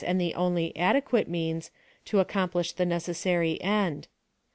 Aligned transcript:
and 0.03 0.19
the 0.19 0.33
only 0.33 0.75
adequate 0.75 1.27
means, 1.27 1.69
to 2.05 2.19
accomplish 2.19 2.71
the 2.71 2.87
necessary 2.87 3.61
end. 3.61 4.07